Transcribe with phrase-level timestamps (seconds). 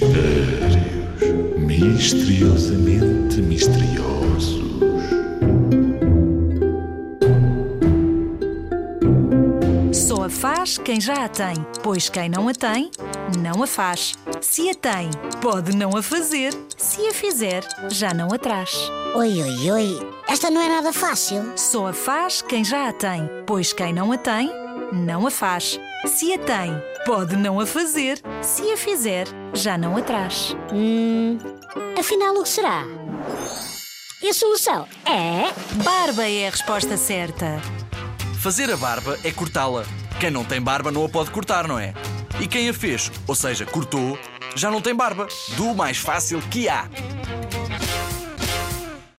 [0.00, 0.78] Mistérios
[1.58, 4.62] misteriosamente misteriosos.
[9.92, 12.92] Só a faz quem já a tem, pois quem não a tem,
[13.40, 14.14] não a faz.
[14.40, 15.10] Se a tem,
[15.40, 16.54] pode não a fazer.
[16.76, 18.72] Se a fizer, já não a traz.
[19.16, 20.12] Oi, oi, oi.
[20.28, 21.42] Esta não é nada fácil.
[21.56, 24.48] Só a faz quem já a tem, pois quem não a tem,
[24.92, 25.78] não a faz.
[26.06, 26.72] Se a tem,
[27.04, 28.20] pode não a fazer.
[28.42, 30.56] Se a fizer, já não a traz.
[30.72, 31.38] Hum,
[31.98, 32.84] afinal, o que será?
[34.22, 35.52] E a solução é.
[35.82, 37.60] Barba é a resposta certa.
[38.40, 39.84] Fazer a barba é cortá-la.
[40.20, 41.94] Quem não tem barba não a pode cortar, não é?
[42.40, 44.18] E quem a fez, ou seja, cortou,
[44.54, 45.28] já não tem barba.
[45.56, 46.88] Do mais fácil que há.